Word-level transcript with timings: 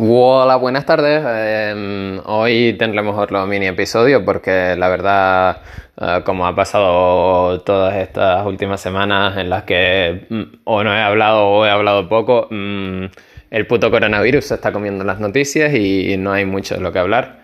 Hola, 0.00 0.54
buenas 0.54 0.86
tardes. 0.86 1.24
Eh, 1.26 2.20
hoy 2.24 2.76
tendremos 2.78 3.18
otro 3.18 3.44
mini 3.46 3.66
episodio 3.66 4.24
porque 4.24 4.76
la 4.76 4.88
verdad, 4.88 5.60
eh, 6.00 6.20
como 6.24 6.46
ha 6.46 6.54
pasado 6.54 7.60
todas 7.62 7.96
estas 7.96 8.46
últimas 8.46 8.80
semanas 8.80 9.36
en 9.36 9.50
las 9.50 9.64
que 9.64 10.24
mm, 10.28 10.42
o 10.62 10.84
no 10.84 10.94
he 10.94 11.00
hablado 11.00 11.48
o 11.48 11.66
he 11.66 11.70
hablado 11.70 12.08
poco, 12.08 12.46
mm, 12.48 13.06
el 13.50 13.66
puto 13.66 13.90
coronavirus 13.90 14.44
se 14.44 14.54
está 14.54 14.70
comiendo 14.70 15.02
las 15.02 15.18
noticias 15.18 15.74
y 15.74 16.16
no 16.16 16.32
hay 16.32 16.44
mucho 16.44 16.76
de 16.76 16.80
lo 16.80 16.92
que 16.92 17.00
hablar. 17.00 17.40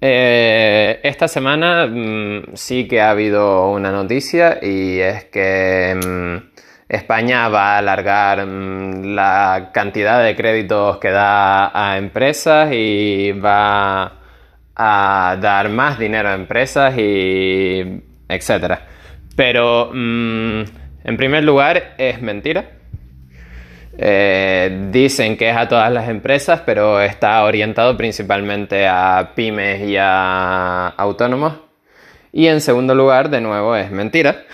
Eh, 0.00 1.00
esta 1.02 1.26
semana 1.26 1.88
mm, 1.88 2.54
sí 2.54 2.86
que 2.86 3.00
ha 3.00 3.10
habido 3.10 3.72
una 3.72 3.90
noticia 3.90 4.60
y 4.62 5.00
es 5.00 5.24
que 5.24 5.98
España 6.88 7.48
va 7.48 7.74
a 7.74 7.78
alargar 7.78 8.46
mm, 8.46 9.14
la 9.14 9.70
cantidad 9.72 10.24
de 10.24 10.34
créditos 10.34 10.96
que 10.98 11.10
da 11.10 11.70
a 11.74 11.98
empresas 11.98 12.70
y 12.72 13.32
va 13.32 14.12
a 14.74 15.36
dar 15.40 15.68
más 15.68 15.98
dinero 15.98 16.30
a 16.30 16.34
empresas 16.34 16.96
y 16.96 18.02
etcétera. 18.28 18.86
Pero 19.36 19.90
mm, 19.92 20.62
en 21.04 21.16
primer 21.16 21.44
lugar 21.44 21.94
es 21.98 22.22
mentira. 22.22 22.70
Eh, 24.00 24.88
dicen 24.92 25.36
que 25.36 25.50
es 25.50 25.56
a 25.56 25.66
todas 25.68 25.92
las 25.92 26.08
empresas, 26.08 26.62
pero 26.64 27.00
está 27.00 27.42
orientado 27.42 27.96
principalmente 27.96 28.86
a 28.86 29.32
pymes 29.34 29.88
y 29.88 29.96
a 29.98 30.88
autónomos. 30.88 31.54
Y 32.32 32.46
en 32.46 32.60
segundo 32.60 32.94
lugar, 32.94 33.28
de 33.28 33.40
nuevo, 33.40 33.74
es 33.74 33.90
mentira 33.90 34.44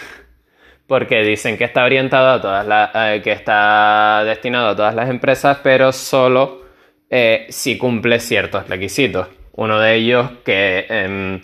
porque 0.86 1.22
dicen 1.22 1.56
que 1.56 1.64
está 1.64 1.84
orientado 1.84 2.30
a 2.30 2.40
todas 2.40 2.66
las, 2.66 2.90
eh, 2.94 3.20
que 3.22 3.32
está 3.32 4.22
destinado 4.24 4.68
a 4.68 4.76
todas 4.76 4.94
las 4.94 5.08
empresas, 5.08 5.58
pero 5.62 5.92
solo 5.92 6.62
eh, 7.10 7.46
si 7.48 7.78
cumple 7.78 8.20
ciertos 8.20 8.68
requisitos. 8.68 9.28
Uno 9.52 9.78
de 9.78 9.94
ellos 9.94 10.30
que 10.44 10.86
em, 10.88 11.40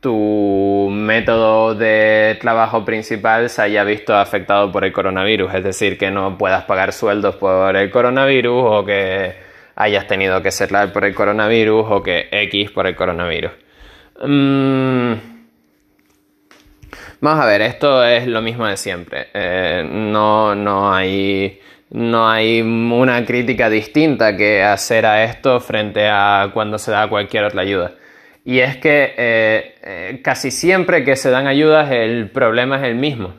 tu 0.00 0.90
método 0.92 1.74
de 1.74 2.36
trabajo 2.40 2.84
principal 2.84 3.48
se 3.48 3.62
haya 3.62 3.84
visto 3.84 4.14
afectado 4.14 4.70
por 4.70 4.84
el 4.84 4.92
coronavirus, 4.92 5.54
es 5.54 5.64
decir, 5.64 5.96
que 5.96 6.10
no 6.10 6.36
puedas 6.36 6.64
pagar 6.64 6.92
sueldos 6.92 7.36
por 7.36 7.74
el 7.74 7.90
coronavirus 7.90 8.62
o 8.64 8.84
que 8.84 9.34
hayas 9.76 10.06
tenido 10.06 10.42
que 10.42 10.50
cerrar 10.50 10.92
por 10.92 11.04
el 11.04 11.14
coronavirus 11.14 11.86
o 11.88 12.02
que 12.02 12.28
X 12.30 12.70
por 12.70 12.86
el 12.86 12.94
coronavirus. 12.94 13.52
Mm, 14.22 15.33
Vamos 17.24 17.42
a 17.42 17.46
ver, 17.46 17.62
esto 17.62 18.04
es 18.04 18.26
lo 18.26 18.42
mismo 18.42 18.66
de 18.66 18.76
siempre. 18.76 19.28
Eh, 19.32 19.82
no, 19.90 20.54
no, 20.54 20.94
hay, 20.94 21.58
no 21.88 22.28
hay 22.28 22.60
una 22.60 23.24
crítica 23.24 23.70
distinta 23.70 24.36
que 24.36 24.62
hacer 24.62 25.06
a 25.06 25.24
esto 25.24 25.58
frente 25.58 26.06
a 26.06 26.50
cuando 26.52 26.76
se 26.76 26.90
da 26.90 27.08
cualquier 27.08 27.44
otra 27.44 27.62
ayuda. 27.62 27.92
Y 28.44 28.58
es 28.58 28.76
que 28.76 29.14
eh, 29.16 29.74
eh, 29.82 30.20
casi 30.22 30.50
siempre 30.50 31.02
que 31.02 31.16
se 31.16 31.30
dan 31.30 31.46
ayudas 31.46 31.90
el 31.92 32.28
problema 32.28 32.76
es 32.76 32.82
el 32.82 32.96
mismo. 32.96 33.32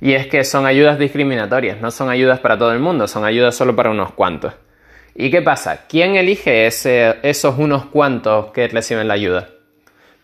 Y 0.00 0.14
es 0.14 0.26
que 0.26 0.42
son 0.42 0.66
ayudas 0.66 0.98
discriminatorias, 0.98 1.80
no 1.80 1.92
son 1.92 2.10
ayudas 2.10 2.40
para 2.40 2.58
todo 2.58 2.72
el 2.72 2.80
mundo, 2.80 3.06
son 3.06 3.24
ayudas 3.24 3.54
solo 3.54 3.76
para 3.76 3.90
unos 3.90 4.10
cuantos. 4.10 4.54
¿Y 5.14 5.30
qué 5.30 5.40
pasa? 5.40 5.84
¿Quién 5.88 6.16
elige 6.16 6.66
esos 6.66 7.58
unos 7.58 7.84
cuantos 7.84 8.50
que 8.50 8.66
reciben 8.66 9.06
la 9.06 9.14
ayuda? 9.14 9.50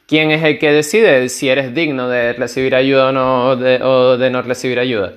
¿Quién 0.07 0.31
es 0.31 0.43
el 0.45 0.59
que 0.59 0.71
decide 0.71 1.29
si 1.31 1.49
eres 1.49 1.75
digno 1.75 2.09
de 2.09 2.35
recibir 2.35 2.75
ayuda 2.75 3.09
o, 3.09 3.13
no, 3.13 3.57
de, 3.57 4.31
no 4.31 4.43
recibir 4.43 4.79
ayuda? 4.79 5.15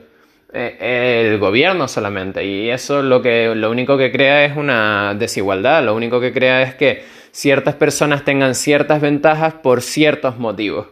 Eh, 0.54 1.28
el 1.30 1.40
gobierno 1.40 1.90
solamente. 1.90 2.46
Y 2.46 2.70
eso 2.70 3.02
lo, 3.02 3.22
que, 3.22 3.54
lo 3.54 3.70
único 3.70 3.98
que 3.98 4.12
crea 4.12 4.46
es 4.46 4.56
una 4.56 5.14
desigualdad. 5.14 5.84
Lo 5.84 5.94
único 5.94 6.22
que 6.22 6.32
crea 6.32 6.62
es 6.62 6.76
que 6.76 7.04
ciertas 7.32 7.76
personas 7.76 8.24
tengan 8.24 8.56
ciertas 8.56 9.02
ventajas 9.02 9.56
por 9.56 9.82
ciertos 9.82 10.40
motivos. 10.40 10.88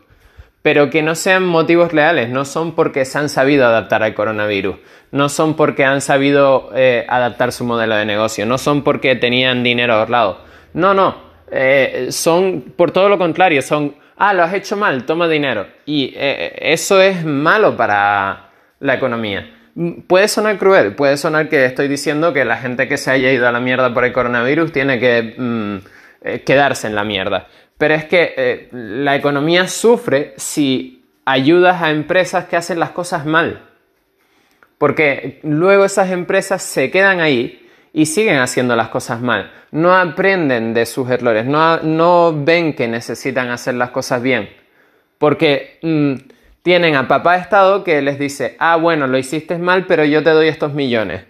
Pero 0.62 0.90
que 0.90 1.02
no 1.02 1.16
sean 1.16 1.46
motivos 1.46 1.94
reales, 1.94 2.30
no 2.30 2.44
son 2.44 2.76
porque 2.76 3.06
se 3.06 3.18
han 3.18 3.30
sabido 3.30 3.66
adaptar 3.66 4.04
al 4.04 4.16
coronavirus, 4.16 4.78
no 5.12 5.30
son 5.30 5.56
porque 5.56 5.86
han 5.86 6.02
sabido 6.02 6.72
eh, 6.76 7.06
adaptar 7.08 7.52
su 7.52 7.66
modelo 7.66 7.96
de 7.96 8.06
negocio, 8.06 8.48
no 8.48 8.58
son 8.58 8.84
porque 8.84 9.16
tenían 9.16 9.64
dinero 9.64 9.94
ahorrado. 9.94 10.40
No, 10.74 10.96
no, 10.96 11.25
eh, 11.52 12.08
son 12.10 12.74
por 12.76 12.92
todo 12.92 13.10
lo 13.10 13.18
contrario, 13.18 13.62
son, 13.62 13.96
ah, 14.18 14.34
lo 14.34 14.44
has 14.44 14.54
hecho 14.54 14.76
mal, 14.76 15.06
toma 15.06 15.28
dinero. 15.28 15.68
Y 15.86 16.14
eh, 16.16 16.56
eso 16.60 17.02
es 17.02 17.24
malo 17.24 17.76
para 17.78 18.50
la 18.80 18.94
economía. 18.96 19.52
Puede 20.08 20.28
sonar 20.28 20.58
cruel, 20.58 20.96
puede 20.96 21.18
sonar 21.18 21.50
que 21.50 21.66
estoy 21.66 21.88
diciendo 21.88 22.34
que 22.34 22.46
la 22.46 22.58
gente 22.58 22.88
que 22.88 22.98
se 22.98 23.12
haya 23.12 23.32
ido 23.32 23.48
a 23.48 23.52
la 23.52 23.60
mierda 23.60 23.94
por 23.94 24.06
el 24.06 24.14
coronavirus 24.14 24.72
tiene 24.72 25.00
que 25.00 25.36
mm, 25.38 25.78
eh, 26.22 26.42
quedarse 26.46 26.88
en 26.88 26.96
la 26.96 27.04
mierda. 27.04 27.48
Pero 27.78 27.94
es 27.94 28.06
que 28.06 28.70
la 28.72 29.18
economía 29.18 29.68
sufre 29.68 30.34
si 30.38 31.04
ayudas 31.26 31.82
a 31.82 31.92
empresas 31.92 32.46
que 32.46 32.56
hacen 32.56 32.80
las 32.80 32.92
cosas 32.92 33.26
mal. 33.26 33.70
Porque 34.78 35.42
luego 35.44 35.84
esas 35.84 36.10
empresas 36.12 36.64
se 36.64 36.90
quedan 36.90 37.20
ahí 37.20 37.65
y 37.96 38.08
siguen 38.08 38.40
haciendo 38.40 38.76
las 38.76 38.90
cosas 38.90 39.22
mal. 39.22 39.54
No 39.72 39.96
aprenden 39.96 40.74
de 40.74 40.86
sus 40.86 41.10
errores, 41.10 41.46
no, 41.46 42.34
ven 42.44 42.74
que 42.74 42.90
necesitan 42.90 43.50
hacer 43.50 43.76
las 43.76 43.92
cosas 43.92 44.22
bien. 44.22 44.50
Porque 45.18 45.80
mm, 45.82 46.16
tienen 46.62 46.98
a 46.98 47.08
papá 47.08 47.38
Estado 47.38 47.86
que 47.86 48.02
les 48.02 48.20
dice, 48.20 48.58
ah, 48.60 48.76
bueno, 48.76 49.08
lo 49.08 49.18
hiciste 49.18 49.58
mal, 49.58 49.86
pero 49.86 50.04
yo 50.04 50.22
te 50.24 50.32
doy 50.32 50.50
estos 50.50 50.74
millones. 50.74 51.24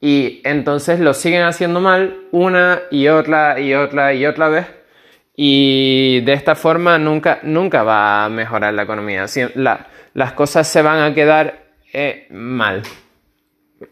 Y 0.00 0.40
entonces 0.42 0.98
lo 0.98 1.14
siguen 1.14 1.42
haciendo 1.42 1.78
mal 1.78 2.22
una 2.32 2.80
y 2.90 3.06
otra 3.06 3.60
y 3.60 3.72
otra 3.74 4.14
y 4.14 4.26
otra 4.26 4.48
vez. 4.48 4.66
Y 5.36 6.22
de 6.22 6.32
esta 6.32 6.56
forma 6.56 6.98
nunca, 6.98 7.38
nunca 7.44 7.84
va 7.84 8.24
a 8.24 8.28
mejorar 8.28 8.74
la 8.74 8.82
economía. 8.82 9.26
las 10.14 10.32
cosas 10.32 10.66
se 10.66 10.82
van 10.82 11.02
a 11.02 11.14
quedar 11.14 11.66
eh, 11.92 12.26
mal. 12.30 12.82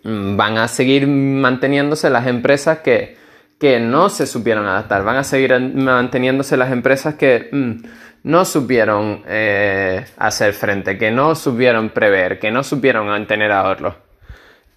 Van 0.02 0.58
a 0.58 0.68
seguir 0.68 1.06
manteniéndose 1.06 2.10
las 2.10 2.26
empresas 2.26 2.78
que, 2.78 3.16
no 3.80 4.08
se 4.08 4.26
supieron 4.26 4.66
adaptar, 4.66 5.04
van 5.04 5.16
a 5.16 5.24
seguir 5.24 5.58
manteniéndose 5.58 6.56
las 6.56 6.72
empresas 6.72 7.14
que 7.14 7.48
mm, 7.50 7.86
no 8.24 8.44
supieron 8.44 9.22
eh, 9.26 10.04
hacer 10.18 10.52
frente, 10.52 10.98
que 10.98 11.10
no 11.10 11.34
supieron 11.34 11.90
prever, 11.90 12.38
que 12.38 12.50
no 12.50 12.62
supieron 12.62 13.06
mantener 13.06 13.52
ahorros. 13.52 13.94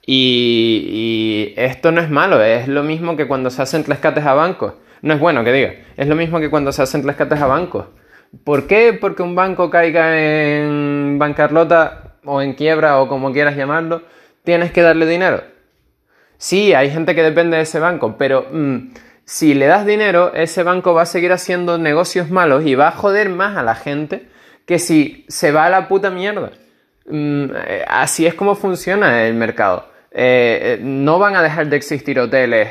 Y, 0.05 0.85
y, 0.87 1.53
esto 1.57 1.91
no 1.91 2.01
es 2.01 2.09
malo, 2.09 2.41
es 2.43 2.67
lo 2.67 2.83
mismo 2.83 3.15
que 3.15 3.27
cuando 3.27 3.49
se 3.49 3.61
hacen 3.61 3.83
rescates 3.85 4.25
a 4.25 4.33
bancos. 4.33 4.73
No 5.01 5.13
es 5.13 5.19
bueno 5.19 5.43
que 5.43 5.51
diga, 5.51 5.73
es 5.97 6.07
lo 6.07 6.15
mismo 6.15 6.39
que 6.39 6.49
cuando 6.49 6.71
se 6.71 6.81
hacen 6.81 7.05
rescates 7.05 7.39
a 7.39 7.47
bancos. 7.47 7.85
¿Por 8.43 8.67
qué? 8.67 8.93
Porque 8.93 9.23
un 9.23 9.35
banco 9.35 9.69
caiga 9.69 10.17
en 10.17 11.17
bancarrota 11.17 12.17
o 12.25 12.41
en 12.41 12.53
quiebra 12.53 12.99
o 12.99 13.07
como 13.07 13.31
quieras 13.31 13.55
llamarlo, 13.55 14.03
tienes 14.43 14.71
que 14.71 14.81
darle 14.81 15.05
dinero. 15.05 15.43
Sí, 16.37 16.73
hay 16.73 16.89
gente 16.89 17.15
que 17.15 17.23
depende 17.23 17.57
de 17.57 17.63
ese 17.63 17.79
banco, 17.79 18.15
pero 18.17 18.47
mm, 18.51 18.93
si 19.25 19.53
le 19.53 19.67
das 19.67 19.85
dinero, 19.85 20.33
ese 20.33 20.63
banco 20.63 20.93
va 20.93 21.03
a 21.03 21.05
seguir 21.05 21.31
haciendo 21.33 21.77
negocios 21.77 22.29
malos 22.29 22.65
y 22.65 22.75
va 22.75 22.87
a 22.87 22.91
joder 22.91 23.29
más 23.29 23.57
a 23.57 23.63
la 23.63 23.75
gente 23.75 24.27
que 24.65 24.79
si 24.79 25.25
se 25.27 25.51
va 25.51 25.65
a 25.65 25.69
la 25.69 25.87
puta 25.87 26.09
mierda. 26.09 26.51
Mm, 27.05 27.51
eh, 27.67 27.85
así 27.87 28.25
es 28.25 28.33
como 28.33 28.55
funciona 28.55 29.27
el 29.27 29.33
mercado. 29.33 29.89
Eh, 30.11 30.59
eh, 30.61 30.79
no 30.81 31.19
van 31.19 31.35
a 31.35 31.43
dejar 31.43 31.67
de 31.67 31.75
existir 31.75 32.19
hoteles 32.19 32.69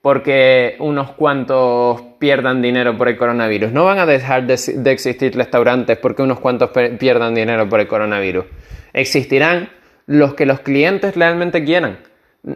porque 0.00 0.76
unos 0.80 1.12
cuantos 1.12 2.00
pierdan 2.18 2.62
dinero 2.62 2.96
por 2.96 3.08
el 3.08 3.16
coronavirus. 3.16 3.72
No 3.72 3.84
van 3.84 3.98
a 3.98 4.06
dejar 4.06 4.46
de, 4.46 4.58
de 4.74 4.90
existir 4.90 5.36
restaurantes 5.36 5.98
porque 5.98 6.22
unos 6.22 6.40
cuantos 6.40 6.70
pierdan 6.98 7.34
dinero 7.34 7.68
por 7.68 7.80
el 7.80 7.86
coronavirus. 7.86 8.46
Existirán 8.92 9.68
los 10.06 10.34
que 10.34 10.46
los 10.46 10.60
clientes 10.60 11.16
realmente 11.16 11.64
quieran. 11.64 11.98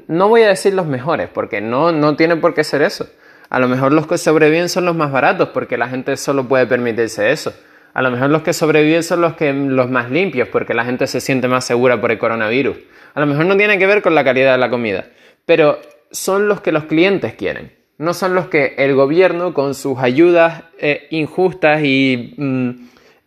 No 0.08 0.28
voy 0.28 0.42
a 0.42 0.48
decir 0.48 0.74
los 0.74 0.86
mejores, 0.86 1.28
porque 1.32 1.60
no, 1.60 1.92
no 1.92 2.16
tiene 2.16 2.36
por 2.36 2.54
qué 2.54 2.64
ser 2.64 2.82
eso. 2.82 3.08
A 3.48 3.60
lo 3.60 3.68
mejor 3.68 3.92
los 3.92 4.06
que 4.06 4.18
sobreviven 4.18 4.68
son 4.68 4.84
los 4.84 4.97
más 4.97 5.12
baratos, 5.12 5.50
porque 5.50 5.78
la 5.78 5.88
gente 5.88 6.16
solo 6.16 6.48
puede 6.48 6.66
permitirse 6.66 7.30
eso. 7.30 7.54
A 7.94 8.03
lo 8.03 8.10
mejor 8.10 8.30
los 8.30 8.42
que 8.42 8.53
sobreviven 8.53 9.03
son 9.03 9.21
los, 9.21 9.34
que, 9.34 9.53
los 9.53 9.88
más 9.88 10.10
limpios, 10.10 10.48
porque 10.48 10.74
la 10.74 10.84
gente 10.84 11.06
se 11.06 11.21
siente 11.21 11.48
más 11.48 11.65
segura 11.65 12.00
por 12.00 12.10
el 12.10 12.18
coronavirus. 12.18 12.76
A 13.15 13.21
lo 13.21 13.26
mejor 13.26 13.47
no 13.47 13.56
tiene 13.56 13.78
que 13.78 13.86
ver 13.86 14.03
con 14.03 14.15
la 14.15 14.24
calidad 14.24 14.53
de 14.53 14.59
la 14.59 14.68
comida, 14.68 15.06
pero 15.47 15.80
son 16.10 16.48
los 16.48 16.60
que 16.60 16.72
los 16.72 16.84
clientes 16.84 17.34
quieren. 17.34 17.72
No 17.98 18.12
son 18.12 18.34
los 18.34 18.48
que 18.48 18.74
el 18.76 18.94
gobierno, 18.94 19.54
con 19.54 19.74
sus 19.74 19.98
ayudas 19.98 20.65
eh, 20.78 21.06
injustas 21.10 21.82
y 21.82 22.34
mm, 22.36 22.71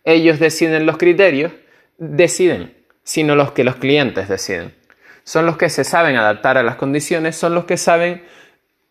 ellos 0.04 0.38
deciden 0.38 0.86
los 0.86 0.96
criterios, 0.96 1.50
deciden 1.98 2.79
sino 3.02 3.34
los 3.34 3.52
que 3.52 3.64
los 3.64 3.76
clientes 3.76 4.28
deciden. 4.28 4.74
Son 5.24 5.46
los 5.46 5.56
que 5.56 5.68
se 5.68 5.84
saben 5.84 6.16
adaptar 6.16 6.58
a 6.58 6.62
las 6.62 6.76
condiciones, 6.76 7.36
son 7.36 7.54
los 7.54 7.64
que 7.64 7.76
saben 7.76 8.22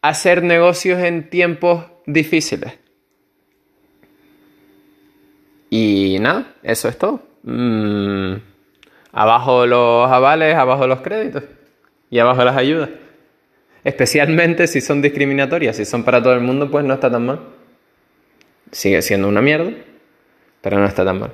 hacer 0.01 0.43
negocios 0.43 0.99
en 0.99 1.29
tiempos 1.29 1.85
difíciles. 2.05 2.77
Y 5.69 6.17
nada, 6.19 6.53
eso 6.63 6.87
es 6.87 6.97
todo. 6.97 7.21
Mm, 7.43 8.35
abajo 9.11 9.65
los 9.65 10.11
avales, 10.11 10.55
abajo 10.55 10.87
los 10.87 11.01
créditos 11.01 11.43
y 12.09 12.19
abajo 12.19 12.43
las 12.43 12.57
ayudas. 12.57 12.89
Especialmente 13.83 14.67
si 14.67 14.81
son 14.81 15.01
discriminatorias, 15.01 15.77
si 15.77 15.85
son 15.85 16.03
para 16.03 16.21
todo 16.21 16.33
el 16.33 16.41
mundo, 16.41 16.69
pues 16.69 16.83
no 16.85 16.93
está 16.93 17.09
tan 17.09 17.25
mal. 17.25 17.39
Sigue 18.71 19.01
siendo 19.01 19.27
una 19.27 19.41
mierda, 19.41 19.71
pero 20.61 20.79
no 20.79 20.85
está 20.85 21.05
tan 21.05 21.19
mal. 21.19 21.31